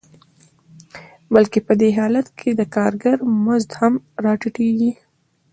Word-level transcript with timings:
بلکې 1.33 1.59
په 1.67 1.73
دې 1.79 1.89
حالت 1.99 2.27
کې 2.39 2.49
د 2.53 2.61
کارګر 2.75 3.17
مزد 3.45 3.71
هم 3.79 3.93
راټیټېږي 4.25 4.91